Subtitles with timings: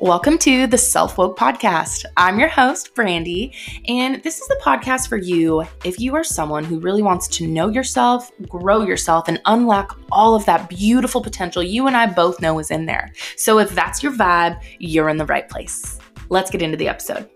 [0.00, 2.06] Welcome to the Self Woke Podcast.
[2.16, 3.52] I'm your host, Brandy,
[3.86, 7.46] and this is the podcast for you if you are someone who really wants to
[7.46, 12.40] know yourself, grow yourself, and unlock all of that beautiful potential you and I both
[12.40, 13.12] know is in there.
[13.36, 15.98] So if that's your vibe, you're in the right place.
[16.30, 17.28] Let's get into the episode.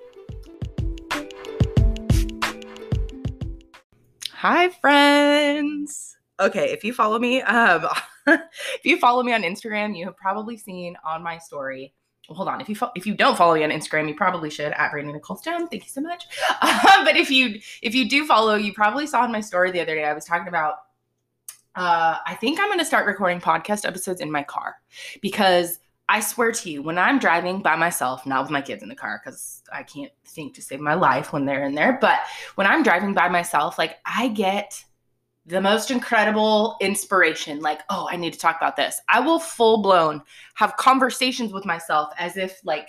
[4.31, 6.17] Hi, friends.
[6.41, 7.87] Okay, if you follow me, um,
[8.27, 11.93] if you follow me on Instagram, you have probably seen on my story
[12.29, 12.61] hold on.
[12.61, 15.13] If you fo- if you don't follow me on Instagram, you probably should at Brandy
[15.13, 15.69] Nicole Stone.
[15.69, 16.25] Thank you so much.
[16.63, 19.81] Um, but if you if you do follow, you probably saw in my story the
[19.81, 20.05] other day.
[20.05, 20.77] I was talking about.
[21.75, 24.77] Uh, I think I'm going to start recording podcast episodes in my car
[25.21, 28.89] because I swear to you, when I'm driving by myself, not with my kids in
[28.89, 32.21] the car, because I can't think to save my life when they're in there, but
[32.55, 34.85] when I'm driving by myself, like I get
[35.47, 39.01] the most incredible inspiration like oh i need to talk about this.
[39.09, 40.23] I will full blown
[40.55, 42.89] have conversations with myself as if like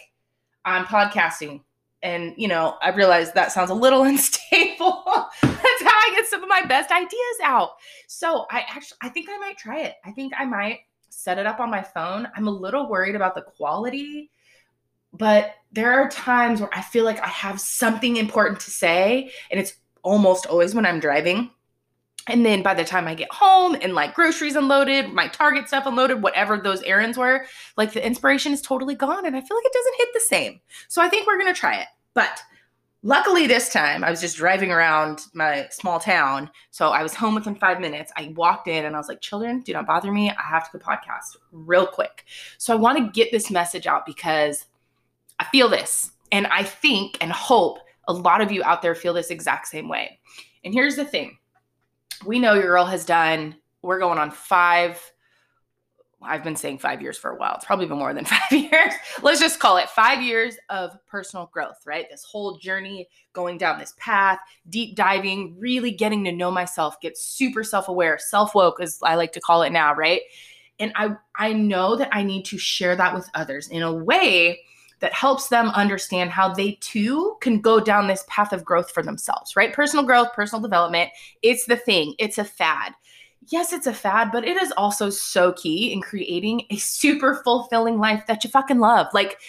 [0.63, 1.61] i'm podcasting
[2.01, 5.03] and you know i realize that sounds a little unstable.
[5.41, 7.71] That's how i get some of my best ideas out.
[8.07, 9.95] So i actually i think i might try it.
[10.05, 12.27] I think i might set it up on my phone.
[12.35, 14.31] I'm a little worried about the quality
[15.17, 19.59] but there are times where i feel like i have something important to say and
[19.59, 21.49] it's almost always when i'm driving
[22.27, 25.85] and then by the time I get home and like groceries unloaded, my Target stuff
[25.85, 27.45] unloaded, whatever those errands were,
[27.77, 29.25] like the inspiration is totally gone.
[29.25, 30.59] And I feel like it doesn't hit the same.
[30.87, 31.87] So I think we're going to try it.
[32.15, 32.41] But
[33.03, 36.49] luckily this time I was just driving around my small town.
[36.71, 38.11] So I was home within five minutes.
[38.17, 40.31] I walked in and I was like, children, do not bother me.
[40.31, 42.25] I have to go podcast real quick.
[42.57, 44.65] So I want to get this message out because
[45.39, 46.11] I feel this.
[46.31, 49.87] And I think and hope a lot of you out there feel this exact same
[49.87, 50.19] way.
[50.63, 51.37] And here's the thing
[52.23, 54.99] we know your girl has done, we're going on five.
[56.21, 57.53] I've been saying five years for a while.
[57.55, 58.93] It's probably been more than five years.
[59.21, 62.07] Let's just call it five years of personal growth, right?
[62.09, 64.39] This whole journey going down this path,
[64.69, 69.15] deep diving, really getting to know myself, get super self aware, self woke, as I
[69.15, 70.21] like to call it now, right?
[70.79, 74.61] And I, I know that I need to share that with others in a way
[74.99, 79.03] that helps them understand how they too can go down this path of growth for
[79.03, 79.73] themselves, right?
[79.73, 81.11] Personal growth, personal development,
[81.41, 82.93] it's the thing, it's a fad.
[83.47, 87.99] Yes, it's a fad, but it is also so key in creating a super fulfilling
[87.99, 89.07] life that you fucking love.
[89.13, 89.39] Like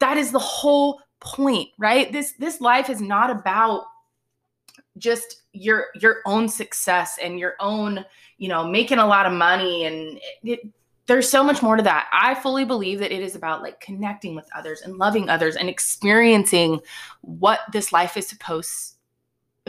[0.00, 2.12] that is the whole point, right?
[2.12, 3.84] This this life is not about
[4.98, 8.04] just your your own success and your own,
[8.36, 10.60] you know, making a lot of money and it,
[11.08, 12.08] there's so much more to that.
[12.12, 15.68] I fully believe that it is about like connecting with others and loving others and
[15.68, 16.80] experiencing
[17.22, 18.94] what this life is supposed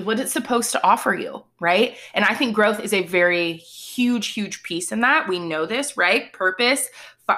[0.03, 1.97] what it's supposed to offer you, right?
[2.13, 5.27] And I think growth is a very huge huge piece in that.
[5.27, 6.31] We know this, right?
[6.31, 6.87] Purpose,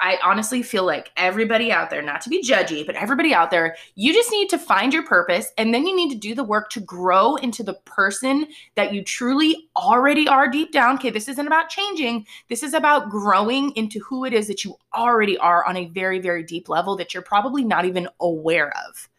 [0.02, 3.76] I honestly feel like everybody out there, not to be judgy, but everybody out there,
[3.96, 6.70] you just need to find your purpose and then you need to do the work
[6.72, 10.96] to grow into the person that you truly already are deep down.
[10.96, 12.26] Okay, this isn't about changing.
[12.50, 16.20] This is about growing into who it is that you already are on a very,
[16.20, 19.10] very deep level that you're probably not even aware of,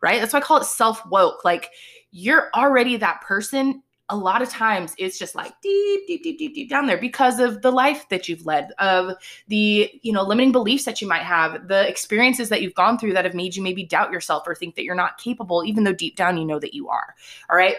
[0.00, 0.20] right?
[0.20, 1.44] That's why I call it self woke.
[1.44, 1.70] Like
[2.10, 6.54] you're already that person a lot of times it's just like deep deep deep deep
[6.54, 9.14] deep down there because of the life that you've led of
[9.48, 13.12] the you know limiting beliefs that you might have the experiences that you've gone through
[13.12, 15.92] that have made you maybe doubt yourself or think that you're not capable even though
[15.92, 17.14] deep down you know that you are
[17.48, 17.76] all right?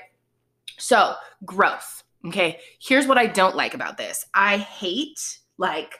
[0.78, 1.14] So
[1.46, 2.60] growth okay?
[2.80, 4.26] Here's what i don't like about this.
[4.34, 6.00] I hate like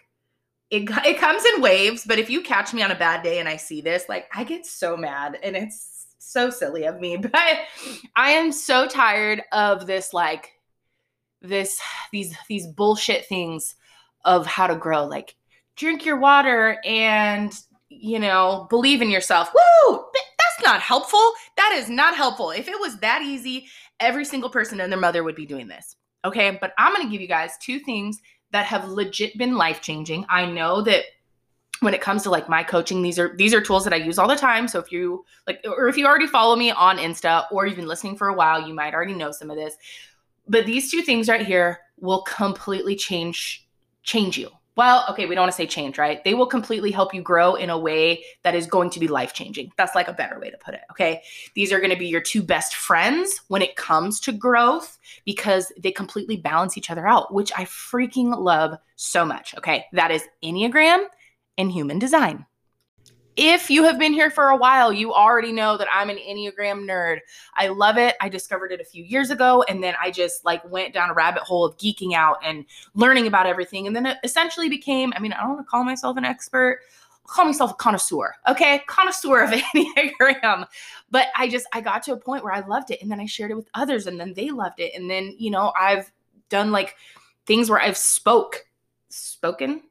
[0.70, 3.50] it, it comes in waves but if you catch me on a bad day and
[3.50, 7.58] i see this like i get so mad and it's so silly of me, but
[8.16, 10.52] I am so tired of this like
[11.42, 11.80] this
[12.12, 13.76] these these bullshit things
[14.24, 15.06] of how to grow.
[15.06, 15.36] Like
[15.76, 17.54] drink your water and
[17.90, 19.52] you know believe in yourself.
[19.54, 20.06] Woo!
[20.14, 21.34] That's not helpful.
[21.58, 22.52] That is not helpful.
[22.52, 23.68] If it was that easy
[24.00, 25.96] every single person and their mother would be doing this
[26.26, 26.58] okay?
[26.60, 28.20] But i'm going to give you guys two things
[28.52, 31.06] that have legit been life changing i know that
[31.82, 34.18] when it comes to like my coaching these are these are tools that i use
[34.18, 34.68] all the time.
[34.68, 37.88] So if you like or if you already follow me on insta or you've been
[37.88, 39.76] listening for a while you might already know some of this.
[40.48, 43.68] But these two things right here will completely change
[44.04, 44.50] change you.
[44.76, 46.24] Well okay we don't want to say change right?
[46.24, 49.34] They will completely help you grow in a way that is going to be life
[49.34, 51.24] changing that's like a better way to put it okay?
[51.56, 55.74] These are going to be your two best friends when it comes to growth because
[55.80, 59.86] they completely balance each other out which i freaking love so much okay?
[59.94, 61.06] That is enneagram
[61.62, 62.46] and human design.
[63.38, 66.84] If you have been here for a while, you already know that I'm an Enneagram
[66.86, 67.20] nerd.
[67.56, 68.16] I love it.
[68.20, 71.14] I discovered it a few years ago and then I just like went down a
[71.14, 75.20] rabbit hole of geeking out and learning about everything and then it essentially became, I
[75.20, 76.82] mean, I don't want to call myself an expert.
[77.26, 78.84] call myself a connoisseur, okay?
[78.88, 80.68] Connoisseur of Enneagram.
[81.10, 83.02] But I just, I got to a point where I loved it.
[83.02, 84.92] And then I shared it with others and then they loved it.
[84.94, 86.12] And then, you know, I've
[86.50, 86.98] done like
[87.46, 88.66] things where I've spoke,
[89.10, 89.84] spoken,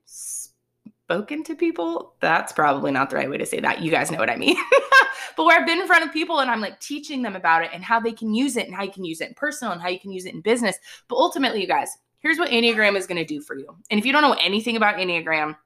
[1.11, 2.15] spoken to people.
[2.21, 3.81] That's probably not the right way to say that.
[3.81, 4.57] You guys know what I mean.
[5.37, 7.71] but where I've been in front of people and I'm like teaching them about it
[7.75, 9.83] and how they can use it and how you can use it in personal and
[9.83, 10.79] how you can use it in business.
[11.09, 11.91] But ultimately, you guys,
[12.21, 13.77] here's what Enneagram is going to do for you.
[13.91, 15.57] And if you don't know anything about Enneagram,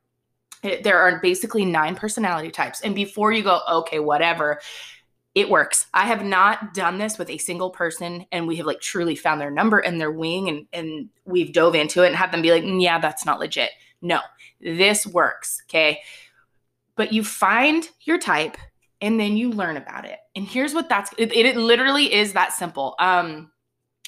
[0.62, 2.80] it, there are basically nine personality types.
[2.80, 4.62] And before you go, okay, whatever,
[5.34, 5.88] it works.
[5.92, 9.42] I have not done this with a single person and we have like truly found
[9.42, 12.50] their number and their wing and, and we've dove into it and had them be
[12.50, 13.70] like, mm, yeah, that's not legit.
[14.00, 14.20] No,
[14.64, 15.62] this works.
[15.68, 16.00] Okay.
[16.96, 18.56] But you find your type
[19.00, 20.18] and then you learn about it.
[20.34, 22.94] And here's what that's it, it literally is that simple.
[22.98, 23.50] Um,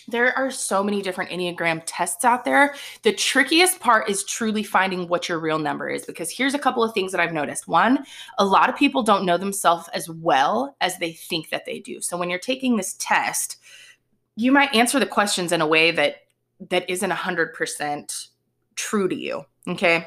[0.08, 2.74] there are so many different Enneagram tests out there.
[3.02, 6.84] The trickiest part is truly finding what your real number is because here's a couple
[6.84, 7.66] of things that I've noticed.
[7.66, 8.04] One,
[8.38, 12.00] a lot of people don't know themselves as well as they think that they do.
[12.00, 13.56] So when you're taking this test,
[14.36, 16.16] you might answer the questions in a way that
[16.70, 18.28] that isn't 100%
[18.76, 20.06] true to you, okay?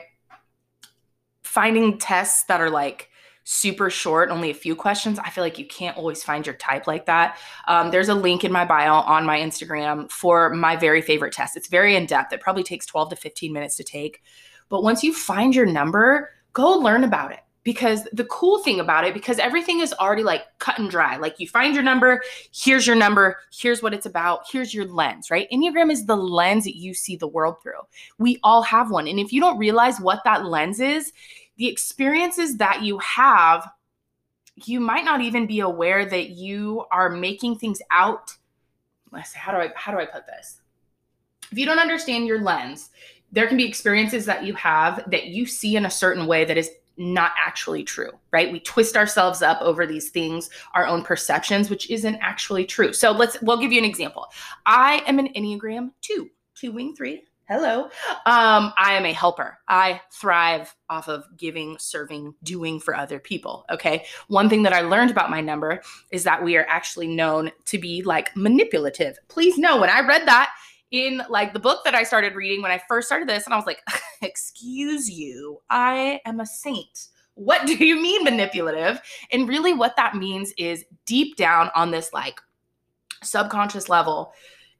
[1.49, 3.09] Finding tests that are like
[3.43, 6.85] super short, only a few questions, I feel like you can't always find your type
[6.85, 7.39] like that.
[7.67, 11.57] Um, there's a link in my bio on my Instagram for my very favorite test.
[11.57, 12.31] It's very in depth.
[12.31, 14.21] It probably takes 12 to 15 minutes to take.
[14.69, 19.05] But once you find your number, go learn about it because the cool thing about
[19.05, 22.21] it because everything is already like cut and dry like you find your number
[22.51, 26.63] here's your number here's what it's about here's your lens right enneagram is the lens
[26.63, 27.81] that you see the world through
[28.17, 31.11] we all have one and if you don't realize what that lens is
[31.59, 33.69] the experiences that you have,
[34.65, 38.33] you might not even be aware that you are making things out.
[39.11, 40.61] Let's say, how do I how do I put this?
[41.51, 42.91] If you don't understand your lens,
[43.31, 46.57] there can be experiences that you have that you see in a certain way that
[46.57, 48.51] is not actually true, right?
[48.51, 52.93] We twist ourselves up over these things, our own perceptions, which isn't actually true.
[52.93, 54.27] So let's, we'll give you an example.
[54.65, 57.85] I am an Enneagram 2, two wing three hello.
[58.27, 59.57] Um, I am a helper.
[59.67, 63.65] I thrive off of giving, serving, doing for other people.
[63.71, 64.05] Okay.
[64.27, 65.81] One thing that I learned about my number
[66.11, 69.17] is that we are actually known to be like manipulative.
[69.29, 70.51] Please know when I read that
[70.91, 73.57] in like the book that I started reading when I first started this, and I
[73.57, 73.81] was like,
[74.21, 77.07] excuse you, I am a saint.
[77.35, 79.01] What do you mean manipulative?
[79.31, 82.39] And really, what that means is deep down on this like
[83.23, 84.33] subconscious level,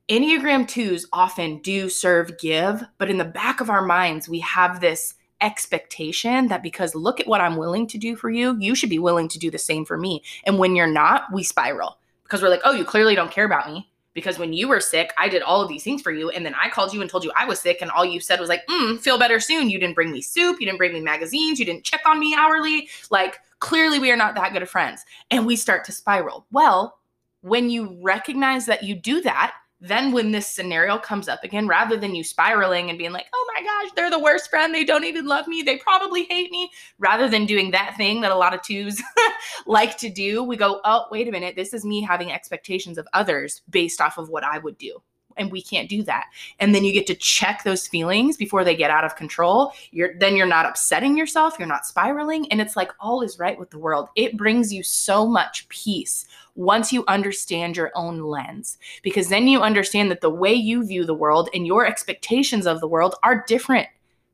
[0.10, 4.82] Enneagram 2s often do serve give, but in the back of our minds, we have
[4.82, 8.90] this expectation that because look at what I'm willing to do for you, you should
[8.90, 10.24] be willing to do the same for me.
[10.46, 13.72] And when you're not, we spiral because we're like, oh, you clearly don't care about
[13.72, 13.90] me.
[14.20, 16.30] Because when you were sick, I did all of these things for you.
[16.30, 17.78] And then I called you and told you I was sick.
[17.82, 19.70] And all you said was like, mm, feel better soon.
[19.70, 20.60] You didn't bring me soup.
[20.60, 21.60] You didn't bring me magazines.
[21.60, 22.90] You didn't check on me hourly.
[23.10, 25.06] Like, clearly, we are not that good of friends.
[25.32, 26.46] And we start to spiral.
[26.52, 27.00] Well,
[27.42, 31.96] when you recognize that you do that, then when this scenario comes up again, rather
[31.96, 34.74] than you spiraling and being like, oh my gosh, they're the worst friend.
[34.74, 35.62] They don't even love me.
[35.62, 36.70] They probably hate me.
[36.98, 39.02] Rather than doing that thing that a lot of twos
[39.66, 41.56] like to do, we go, oh, wait a minute.
[41.56, 45.02] This is me having expectations of others based off of what I would do
[45.40, 46.26] and we can't do that.
[46.60, 49.74] And then you get to check those feelings before they get out of control.
[49.92, 53.58] You're then you're not upsetting yourself you're not spiraling and it's like all is right
[53.58, 54.10] with the world.
[54.16, 56.26] It brings you so much peace
[56.56, 61.06] once you understand your own lens because then you understand that the way you view
[61.06, 63.88] the world and your expectations of the world are different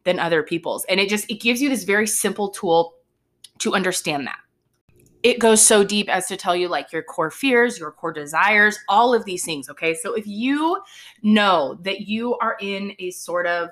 [0.03, 0.85] than other people's.
[0.85, 2.95] And it just it gives you this very simple tool
[3.59, 4.37] to understand that
[5.25, 8.77] it goes so deep as to tell you like your core fears, your core desires,
[8.87, 9.67] all of these things.
[9.67, 9.95] Okay.
[9.95, 10.79] So if you
[11.23, 13.69] know that you are in a sort of,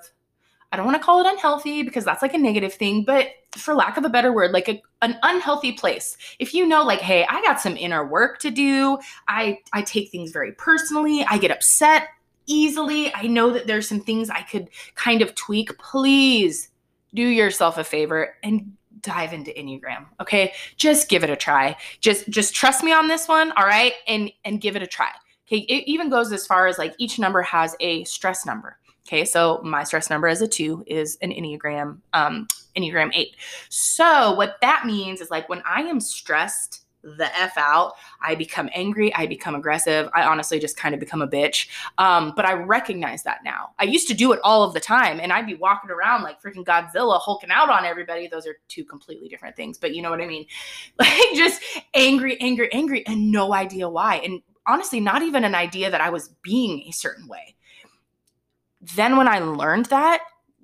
[0.71, 3.75] I don't want to call it unhealthy because that's like a negative thing, but for
[3.75, 6.17] lack of a better word, like a, an unhealthy place.
[6.39, 10.09] If you know, like, hey, I got some inner work to do, I I take
[10.09, 12.07] things very personally, I get upset
[12.47, 13.13] easily.
[13.13, 15.77] I know that there's some things I could kind of tweak.
[15.77, 16.69] Please
[17.13, 20.53] do yourself a favor and dive into enneagram okay?
[20.77, 21.75] Just give it a try.
[21.99, 23.93] Just just trust me on this one all right?
[24.07, 25.11] And and give it a try
[25.47, 25.59] okay?
[25.59, 29.25] It even goes as far as like each number has a stress number okay?
[29.25, 33.35] So my stress number as a two is an enneagram um enneagram eight.
[33.69, 37.93] So what that means is like when i am stressed the F out.
[38.21, 39.13] I become angry.
[39.13, 40.09] I become aggressive.
[40.13, 41.67] I honestly just kind of become a bitch.
[41.97, 43.71] Um, but I recognize that now.
[43.79, 46.41] I used to do it all of the time and I'd be walking around like
[46.41, 48.27] freaking Godzilla, hulking out on everybody.
[48.27, 50.45] Those are two completely different things, but you know what I mean?
[50.99, 51.61] Like just
[51.93, 54.17] angry, angry, angry, and no idea why.
[54.17, 57.55] And honestly, not even an idea that I was being a certain way.
[58.95, 60.21] Then when I learned that,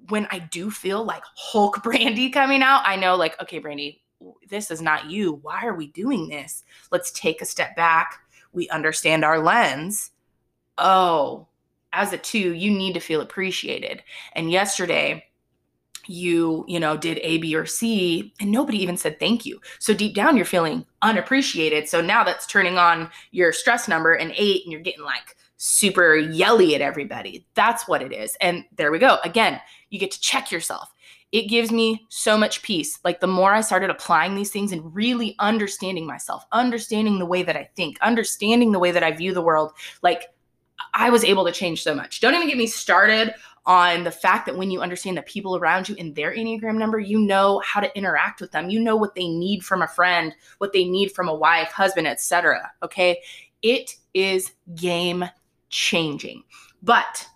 [0.10, 4.01] when I do feel like Hulk Brandy coming out, I know, like, okay, Brandy,
[4.50, 5.40] this is not you.
[5.42, 6.64] Why are we doing this?
[6.92, 8.20] Let's take a step back.
[8.52, 10.12] We understand our lens.
[10.78, 11.48] Oh,
[11.94, 14.04] as a two, you need to feel appreciated.
[14.34, 15.26] And yesterday,
[16.06, 19.62] you, you know, did A, B, or C, and nobody even said thank you.
[19.80, 21.88] So deep down, you're feeling unappreciated.
[21.88, 26.16] So now that's turning on your stress number and eight, and you're getting like super
[26.16, 27.46] yelly at everybody.
[27.54, 28.36] That's what it is.
[28.42, 29.18] And there we go.
[29.24, 29.60] Again,
[29.90, 30.92] you get to check yourself.
[31.31, 33.00] It gives me so much peace.
[33.03, 37.43] Like the more I started applying these things and really understanding myself, understanding the way
[37.43, 40.24] that I think, understanding the way that I view the world, like
[40.93, 42.19] I was able to change so much.
[42.19, 43.33] Don't even get me started
[43.65, 47.00] on the fact that when you understand the people around you and their Enneagram number,
[47.00, 48.69] you know how to interact with them.
[48.69, 52.07] You know what they need from a friend, what they need from a wife, husband,
[52.07, 52.71] etc.
[52.81, 53.21] Okay?
[53.62, 55.25] It is game
[55.69, 56.43] changing.
[56.81, 57.27] But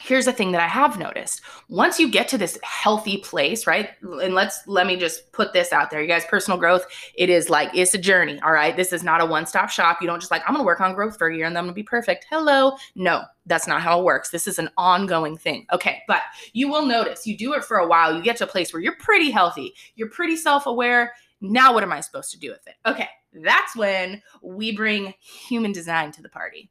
[0.00, 1.42] here's the thing that I have noticed.
[1.68, 3.90] Once you get to this healthy place, right?
[4.02, 6.00] And let's let me just put this out there.
[6.00, 8.74] You guys, personal growth, it is like it's a journey, all right?
[8.74, 9.98] This is not a one-stop shop.
[10.00, 11.60] You don't just like I'm going to work on growth for a year and then
[11.60, 12.26] I'm going to be perfect.
[12.30, 12.76] Hello.
[12.94, 14.30] No, that's not how it works.
[14.30, 15.66] This is an ongoing thing.
[15.72, 18.48] Okay, but you will notice you do it for a while, you get to a
[18.48, 19.74] place where you're pretty healthy.
[19.96, 21.12] You're pretty self-aware.
[21.42, 22.74] Now what am I supposed to do with it?
[22.86, 26.70] Okay, that's when we bring human design to the party.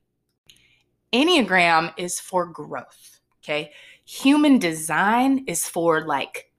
[1.13, 3.18] Enneagram is for growth
[3.49, 3.71] Okay.
[4.05, 6.51] Human design is for like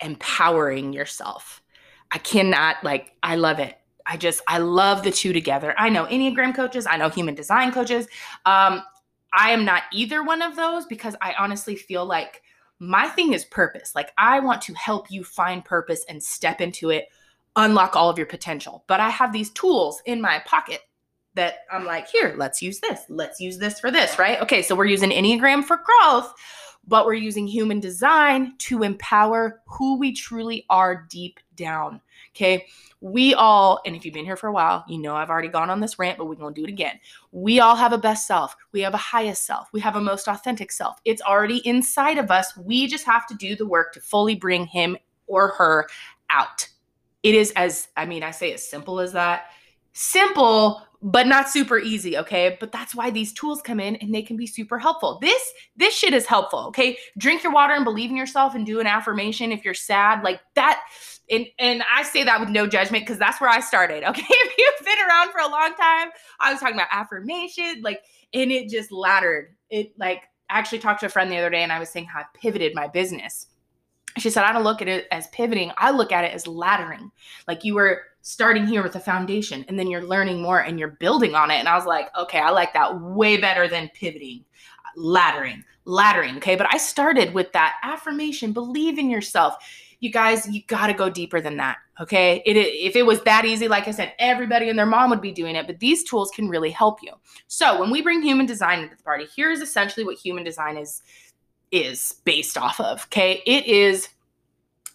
[0.00, 1.62] empowering yourself.
[2.10, 3.78] I cannot, like, I love it.
[4.04, 5.74] I just, I love the two together.
[5.78, 8.06] I know Enneagram coaches, I know human design coaches.
[8.44, 8.82] Um,
[9.32, 12.42] I am not either one of those because I honestly feel like
[12.80, 13.94] my thing is purpose.
[13.94, 17.06] Like, I want to help you find purpose and step into it,
[17.56, 18.84] unlock all of your potential.
[18.88, 20.80] But I have these tools in my pocket
[21.34, 23.00] that I'm like, here, let's use this.
[23.08, 24.40] Let's use this for this, right?
[24.40, 26.32] Okay, so we're using Enneagram for growth,
[26.86, 32.00] but we're using human design to empower who we truly are deep down.
[32.34, 32.66] Okay,
[33.00, 35.70] we all, and if you've been here for a while, you know I've already gone
[35.70, 36.98] on this rant, but we're gonna do it again.
[37.32, 40.28] We all have a best self, we have a highest self, we have a most
[40.28, 41.00] authentic self.
[41.04, 42.56] It's already inside of us.
[42.56, 44.96] We just have to do the work to fully bring him
[45.26, 45.88] or her
[46.28, 46.68] out.
[47.22, 49.46] It is as, I mean, I say as simple as that.
[49.92, 52.56] Simple, but not super easy okay?
[52.60, 55.18] But that's why these tools come in and they can be super helpful.
[55.20, 55.42] This
[55.76, 56.98] this shit is helpful okay?
[57.18, 60.40] Drink your water and believe in yourself and do an affirmation if you're sad like
[60.54, 60.80] that
[61.30, 64.24] and and i say that with no judgment because that's where i started okay?
[64.28, 66.08] If you've been around for a long time
[66.40, 68.00] i was talking about affirmation like
[68.32, 69.54] and it just laddered.
[69.70, 72.06] It like I actually talked to a friend the other day and i was saying
[72.06, 73.46] how i pivoted my business.
[74.18, 75.70] She said, I don't look at it as pivoting.
[75.76, 77.12] I look at it as laddering.
[77.46, 80.88] Like you were starting here with a foundation and then you're learning more and you're
[80.88, 81.54] building on it.
[81.54, 84.44] And I was like, okay, I like that way better than pivoting,
[84.96, 86.36] laddering, laddering.
[86.36, 86.56] Okay.
[86.56, 89.56] But I started with that affirmation, believe in yourself.
[90.00, 91.78] You guys, you got to go deeper than that.
[92.00, 92.42] Okay.
[92.46, 95.32] It, if it was that easy, like I said, everybody and their mom would be
[95.32, 97.12] doing it, but these tools can really help you.
[97.48, 101.02] So when we bring human design into the party, here's essentially what human design is
[101.70, 103.04] is based off of.
[103.04, 103.42] Okay.
[103.46, 104.08] It is,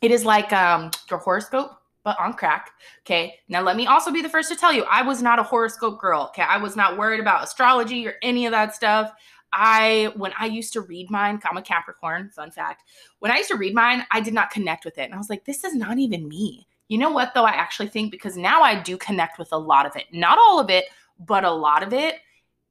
[0.02, 2.72] it is like um, your horoscope, but on crack.
[3.02, 3.40] Okay.
[3.50, 6.00] Now, let me also be the first to tell you I was not a horoscope
[6.00, 6.28] girl.
[6.30, 6.44] Okay.
[6.44, 9.12] I was not worried about astrology or any of that stuff.
[9.52, 12.84] I, when I used to read mine, I'm a Capricorn, fun fact.
[13.20, 15.04] When I used to read mine, I did not connect with it.
[15.04, 16.68] And I was like, this is not even me.
[16.88, 17.46] You know what, though?
[17.46, 20.06] I actually think because now I do connect with a lot of it.
[20.12, 20.86] Not all of it,
[21.20, 22.16] but a lot of it.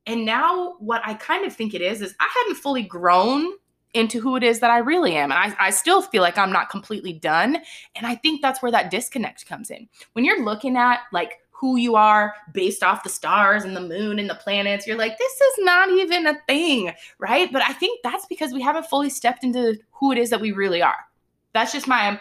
[0.07, 3.55] And now what I kind of think it is, is I hadn't fully grown
[3.95, 5.31] into who it is that I really am.
[5.33, 7.59] And I, I still feel like I'm not completely done.
[7.95, 9.89] And I think that's where that disconnect comes in.
[10.13, 14.19] When you're looking at like who you are based off the stars and the moon
[14.19, 17.51] and the planets, you're like, this is not even a thing, right?
[17.53, 20.53] But I think that's because we haven't fully stepped into who it is that we
[20.53, 21.07] really are.
[21.53, 22.21] That's just my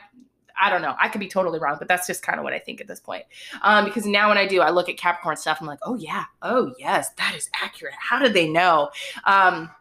[0.59, 0.95] I don't know.
[0.99, 2.99] I could be totally wrong, but that's just kind of what I think at this
[2.99, 3.23] point.
[3.63, 5.57] Um, because now when I do, I look at Capricorn stuff.
[5.59, 7.95] I'm like, oh yeah, oh yes, that is accurate.
[7.97, 8.89] How did they know?
[9.25, 9.71] Um,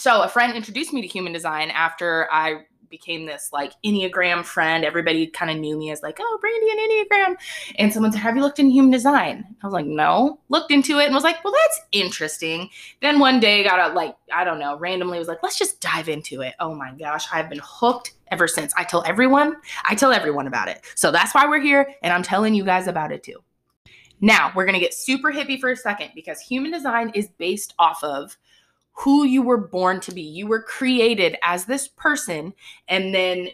[0.00, 4.84] so a friend introduced me to human design after I became this like Enneagram friend.
[4.84, 7.36] Everybody kind of knew me as like, oh, Brandy and Enneagram.
[7.78, 9.44] And someone said, Have you looked in human design?
[9.62, 10.40] I was like, No.
[10.48, 12.70] Looked into it and was like, Well, that's interesting.
[13.02, 16.08] Then one day got a like, I don't know, randomly was like, Let's just dive
[16.08, 16.54] into it.
[16.60, 18.72] Oh my gosh, I've been hooked ever since.
[18.76, 20.80] I tell everyone, I tell everyone about it.
[20.94, 21.92] So that's why we're here.
[22.02, 23.36] And I'm telling you guys about it too.
[24.22, 27.74] Now, we're going to get super hippie for a second because human design is based
[27.78, 28.36] off of
[28.92, 30.22] who you were born to be.
[30.22, 32.52] You were created as this person,
[32.88, 33.48] and then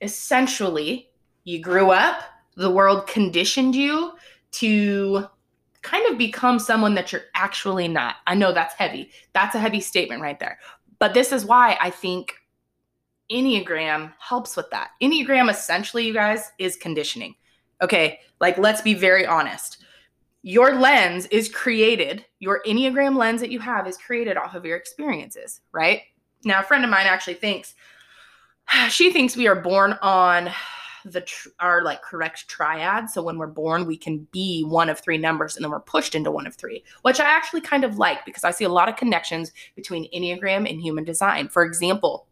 [0.00, 1.10] essentially
[1.44, 2.22] you grew up,
[2.56, 4.12] the world conditioned you
[4.52, 5.26] to
[5.82, 8.16] kind of become someone that you're actually not.
[8.26, 9.10] I know that's heavy.
[9.32, 10.58] That's a heavy statement right there.
[10.98, 12.34] But this is why I think
[13.30, 14.90] Enneagram helps with that.
[15.02, 17.34] Enneagram essentially, you guys, is conditioning.
[17.80, 19.78] Okay, like let's be very honest.
[20.42, 24.76] Your lens is created, your Enneagram lens that you have is created off of your
[24.76, 26.00] experiences, right?
[26.44, 27.76] Now, a friend of mine actually thinks,
[28.88, 30.50] she thinks we are born on
[31.04, 33.08] the tr- our like correct triad.
[33.08, 36.16] So when we're born, we can be one of three numbers and then we're pushed
[36.16, 38.88] into one of three, which I actually kind of like because I see a lot
[38.88, 41.48] of connections between Enneagram and human design.
[41.48, 42.26] For example,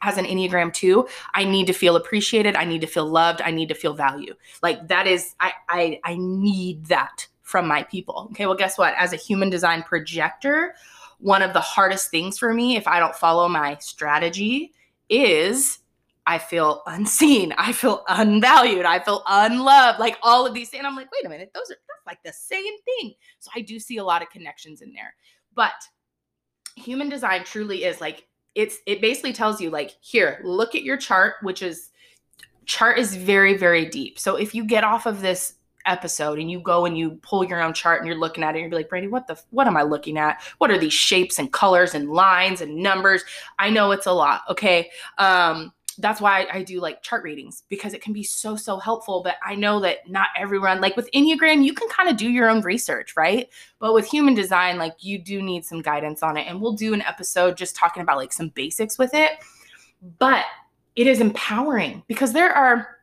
[0.00, 3.50] as an Enneagram 2, I need to feel appreciated, I need to feel loved, I
[3.50, 4.34] need to feel value.
[4.62, 8.28] Like that is I I I need that from my people.
[8.30, 8.94] Okay, well guess what?
[8.96, 10.74] As a human design projector,
[11.18, 14.72] one of the hardest things for me if I don't follow my strategy
[15.10, 15.80] is
[16.26, 17.52] I feel unseen.
[17.58, 18.86] I feel unvalued.
[18.86, 20.00] I feel unloved.
[20.00, 20.78] Like all of these things.
[20.78, 23.12] And I'm like, wait a minute, those are that's like the same thing.
[23.38, 25.14] So I do see a lot of connections in there.
[25.54, 25.74] But
[26.74, 30.96] human design truly is like it's it basically tells you like here, look at your
[30.96, 31.90] chart, which is
[32.64, 34.18] chart is very, very deep.
[34.18, 35.54] So if you get off of this
[35.86, 38.60] episode and you go and you pull your own chart and you're looking at it
[38.60, 41.38] and you're like brandy what the what am i looking at what are these shapes
[41.38, 43.24] and colors and lines and numbers
[43.58, 47.92] i know it's a lot okay um that's why I do like chart readings because
[47.94, 49.22] it can be so, so helpful.
[49.22, 52.48] But I know that not everyone, like with Enneagram, you can kind of do your
[52.48, 53.48] own research, right?
[53.78, 56.46] But with human design, like you do need some guidance on it.
[56.46, 59.32] And we'll do an episode just talking about like some basics with it.
[60.18, 60.44] But
[60.96, 62.98] it is empowering because there are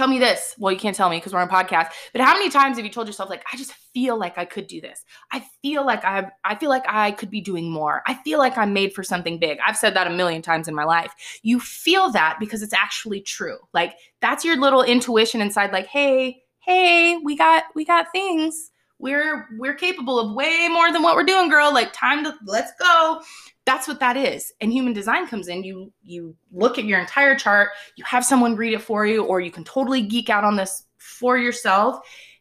[0.00, 0.54] tell me this.
[0.58, 1.88] Well, you can't tell me because we're on podcast.
[2.12, 4.66] But how many times have you told yourself like, I just feel like I could
[4.66, 5.04] do this.
[5.30, 8.02] I feel like I I feel like I could be doing more.
[8.06, 9.58] I feel like I'm made for something big.
[9.66, 11.12] I've said that a million times in my life.
[11.42, 13.58] You feel that because it's actually true.
[13.74, 18.70] Like that's your little intuition inside like, "Hey, hey, we got we got things.
[18.98, 21.74] We're we're capable of way more than what we're doing, girl.
[21.74, 23.20] Like time to let's go."
[23.70, 24.52] That's what that is.
[24.60, 25.62] And human design comes in.
[25.62, 29.40] You you look at your entire chart you have someone read it for you or
[29.40, 32.00] you can totally geek out on this for yourself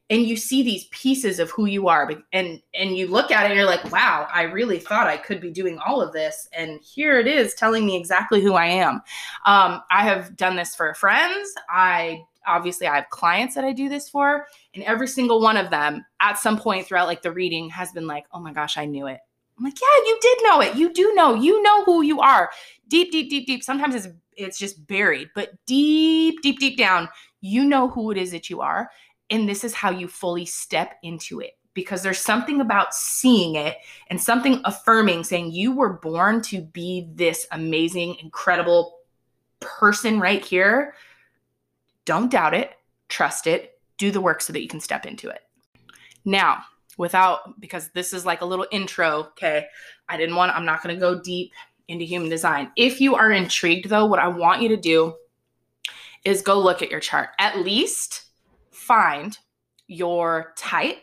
[0.10, 2.12] and you see these pieces of who you are.
[2.34, 5.40] And and you look at it and you're like wow i really thought i could
[5.40, 8.96] be doing all of this and here it is telling me exactly who i am.
[9.46, 11.54] Um, i have done this for friends.
[11.70, 15.70] I obviously i have clients that i do this for and every single one of
[15.70, 18.86] them at some point throughout like the reading has been like oh my gosh i
[18.86, 19.20] knew it
[19.60, 20.76] I'm like, yeah, you did know it.
[20.76, 21.36] You do know.
[21.36, 22.50] You know who you are.
[22.88, 23.64] Deep, deep, deep, deep.
[23.64, 27.10] Sometimes it's it's just buried, but deep, deep, deep down,
[27.42, 28.90] you know who it is that you are.
[29.30, 31.58] And this is how you fully step into it.
[31.74, 37.10] Because there's something about seeing it and something affirming, saying you were born to be
[37.14, 38.98] this amazing, incredible
[39.60, 40.96] person right here.
[42.06, 42.72] Don't doubt it,
[43.08, 45.42] trust it, do the work so that you can step into it.
[46.26, 46.64] Now,
[47.00, 49.20] without because this is like a little intro.
[49.30, 49.66] Okay.
[50.10, 51.54] I didn't want, I'm not going to go deep
[51.88, 52.72] into human design.
[52.76, 55.16] If you are intrigued though, what I want you to do
[56.26, 57.30] is go look at your chart.
[57.40, 58.26] At least
[58.72, 59.36] find
[59.88, 61.02] your type,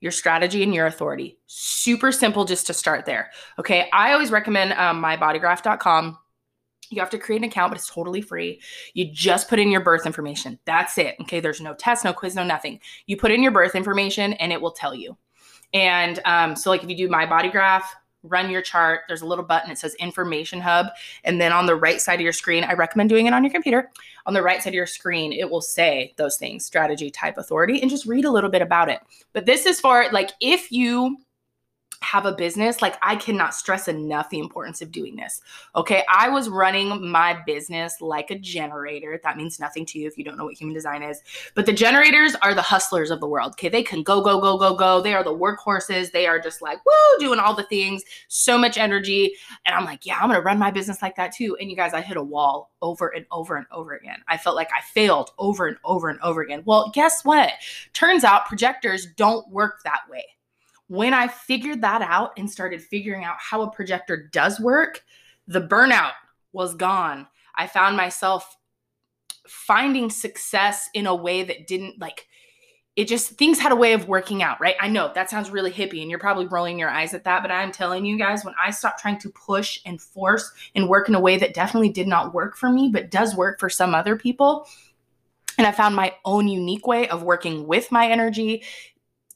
[0.00, 1.38] your strategy, and your authority.
[1.48, 3.32] Super simple just to start there.
[3.58, 3.90] Okay.
[3.92, 6.18] I always recommend um, mybodygraph.com.
[6.90, 8.60] You have to create an account, but it's totally free.
[8.94, 10.60] You just put in your birth information.
[10.66, 11.16] That's it.
[11.22, 11.40] Okay.
[11.40, 12.78] There's no test, no quiz, no nothing.
[13.06, 15.16] You put in your birth information and it will tell you.
[15.72, 19.26] And um, so, like, if you do my body graph, run your chart, there's a
[19.26, 20.86] little button, that says Information Hub.
[21.24, 23.52] And then on the right side of your screen, I recommend doing it on your
[23.52, 23.90] computer.
[24.26, 27.80] On the right side of your screen, it will say those things strategy, type, authority,
[27.80, 29.00] and just read a little bit about it.
[29.32, 31.18] But this is for, like, if you
[32.02, 35.40] have a business, like I cannot stress enough the importance of doing this.
[35.76, 36.04] Okay.
[36.12, 39.20] I was running my business like a generator.
[39.22, 41.22] That means nothing to you if you don't know what human design is.
[41.54, 43.52] But the generators are the hustlers of the world.
[43.52, 43.68] Okay.
[43.68, 45.00] They can go, go, go, go, go.
[45.00, 46.12] They are the workhorses.
[46.12, 49.34] They are just like, woo, doing all the things, so much energy.
[49.64, 51.56] And I'm like, yeah, I'm going to run my business like that too.
[51.60, 54.18] And you guys, I hit a wall over and over and over again.
[54.28, 56.62] I felt like I failed over and over and over again.
[56.64, 57.52] Well, guess what?
[57.92, 60.24] Turns out projectors don't work that way
[60.92, 65.02] when I figured that out and started figuring out how a projector does work,
[65.46, 66.12] the burnout
[66.52, 67.26] was gone.
[67.56, 68.58] I found myself
[69.48, 72.26] finding success in a way that didn't like
[72.94, 74.74] it just things had a way of working out, right?
[74.82, 77.50] I know that sounds really hippie and you're probably rolling your eyes at that, but
[77.50, 81.14] I'm telling you guys, when I stopped trying to push and force and work in
[81.14, 84.14] a way that definitely did not work for me, but does work for some other
[84.14, 84.66] people,
[85.56, 88.62] and I found my own unique way of working with my energy,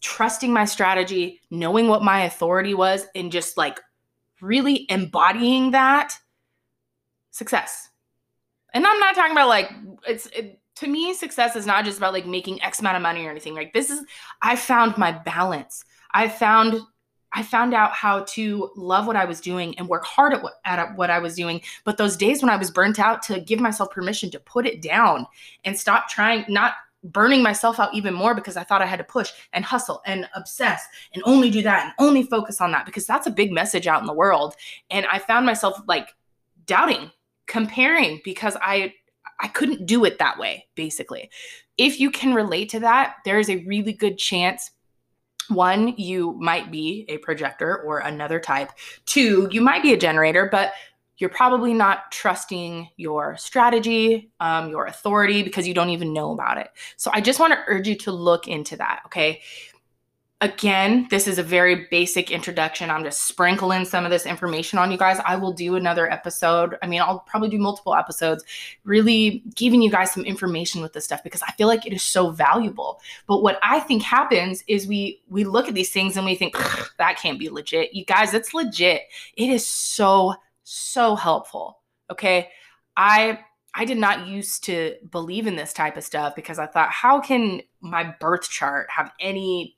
[0.01, 3.81] trusting my strategy, knowing what my authority was, and just like
[4.41, 6.15] really embodying that
[7.31, 7.89] success.
[8.75, 9.71] And I'm not talking about like,
[10.07, 13.25] it's, it, to me, success is not just about like making X amount of money
[13.25, 13.55] or anything.
[13.55, 14.05] Like, this is,
[14.43, 15.85] I found my balance.
[16.13, 16.81] I found
[17.33, 20.55] I found out how to love what I was doing and work hard at what,
[20.65, 21.61] at what I was doing.
[21.85, 24.81] But those days when I was burnt out, to give myself permission to put it
[24.81, 25.27] down
[25.65, 26.75] and stop trying, not
[27.13, 30.29] burning myself out even more because I thought I had to push and hustle and
[30.35, 33.87] obsess and only do that and only focus on that because that's a big message
[33.87, 34.55] out in the world.
[34.91, 36.15] And I found myself like
[36.67, 37.11] doubting,
[37.47, 38.95] comparing because I
[39.39, 41.31] I couldn't do it that way basically.
[41.77, 44.71] If you can relate to that, there is a really good chance
[45.49, 48.73] one, you might be a projector or another type.
[49.05, 50.73] Two, you might be a generator, but
[51.19, 56.59] you're probably not trusting your strategy, um, your authority, because you don't even know about
[56.59, 56.69] it.
[56.97, 59.03] So I just want to urge you to look into that.
[59.07, 59.41] Okay.
[60.43, 62.91] Again, this is a very basic introduction.
[62.91, 65.19] I'm just sprinkling some of this information on you guys.
[65.25, 66.77] I will do another episode.
[66.83, 68.45] I mean, I'll probably do multiple episodes,
[68.85, 72.03] really giving you guys some information with this stuff because I feel like it is
[72.03, 73.01] so valuable.
[73.27, 76.55] But what I think happens is we we look at these things and we think
[76.99, 77.95] that can't be legit.
[77.95, 79.05] You guys, it's legit.
[79.39, 80.35] It is so
[80.67, 81.79] so helpful.
[82.11, 82.51] Okay.
[82.97, 83.41] I
[83.75, 87.21] I did not used to believe in this type of stuff because I thought, how
[87.21, 89.77] can my birth chart have any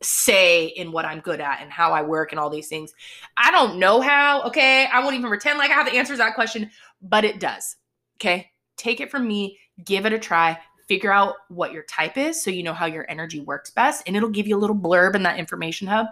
[0.00, 2.94] say in what I'm good at and how I work and all these things?
[3.36, 4.42] I don't know how.
[4.44, 4.86] Okay.
[4.86, 6.70] I won't even pretend like I have the answers to that question,
[7.02, 7.76] but it does.
[8.16, 8.50] Okay.
[8.76, 12.50] Take it from me, give it a try, figure out what your type is so
[12.50, 14.04] you know how your energy works best.
[14.06, 16.06] And it'll give you a little blurb in that information hub.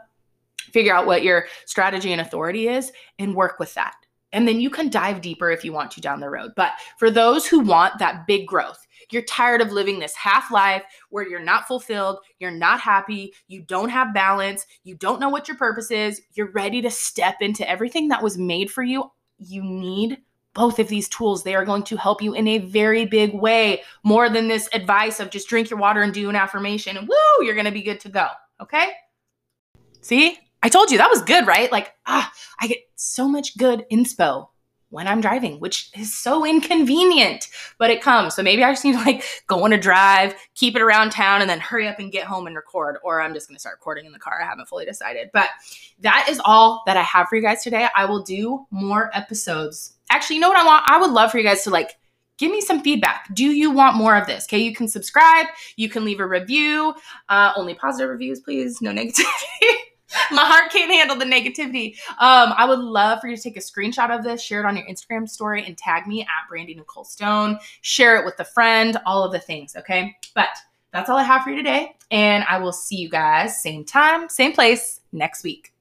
[0.72, 3.94] Figure out what your strategy and authority is and work with that.
[4.32, 6.52] And then you can dive deeper if you want to down the road.
[6.54, 10.84] But for those who want that big growth, you're tired of living this half life
[11.08, 15.48] where you're not fulfilled, you're not happy, you don't have balance, you don't know what
[15.48, 19.10] your purpose is, you're ready to step into everything that was made for you.
[19.38, 20.18] You need
[20.54, 21.42] both of these tools.
[21.42, 25.20] They are going to help you in a very big way, more than this advice
[25.20, 27.82] of just drink your water and do an affirmation and woo, you're going to be
[27.82, 28.28] good to go.
[28.60, 28.90] Okay?
[30.00, 30.38] See?
[30.62, 31.70] I told you that was good, right?
[31.72, 34.48] Like, ah, I get so much good inspo
[34.90, 38.34] when I'm driving, which is so inconvenient, but it comes.
[38.34, 41.40] So maybe I just need to like go on a drive, keep it around town,
[41.40, 42.98] and then hurry up and get home and record.
[43.02, 44.40] Or I'm just gonna start recording in the car.
[44.42, 45.30] I haven't fully decided.
[45.32, 45.48] But
[46.00, 47.88] that is all that I have for you guys today.
[47.96, 49.94] I will do more episodes.
[50.10, 50.84] Actually, you know what I want?
[50.88, 51.96] I would love for you guys to like
[52.36, 53.32] give me some feedback.
[53.32, 54.46] Do you want more of this?
[54.46, 55.46] Okay, you can subscribe,
[55.76, 56.94] you can leave a review.
[57.28, 58.82] Uh, only positive reviews, please.
[58.82, 59.24] No negativity.
[60.30, 61.96] my heart can't handle the negativity.
[62.18, 64.76] Um, I would love for you to take a screenshot of this, share it on
[64.76, 67.58] your Instagram story, and tag me at Brandy Nicole Stone.
[67.82, 70.16] Share it with a friend, all of the things, okay?
[70.34, 70.48] But
[70.92, 71.94] that's all I have for you today.
[72.10, 75.72] And I will see you guys same time, same place next week.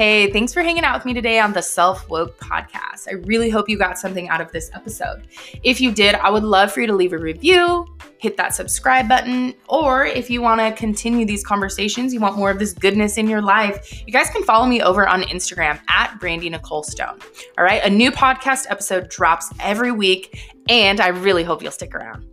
[0.00, 3.06] Hey, thanks for hanging out with me today on the Self Woke podcast.
[3.06, 5.26] I really hope you got something out of this episode.
[5.62, 7.86] If you did, I would love for you to leave a review,
[8.16, 12.50] hit that subscribe button, or if you want to continue these conversations, you want more
[12.50, 16.18] of this goodness in your life, you guys can follow me over on Instagram at
[16.18, 17.18] Brandy Nicole Stone.
[17.58, 21.94] All right, a new podcast episode drops every week, and I really hope you'll stick
[21.94, 22.29] around.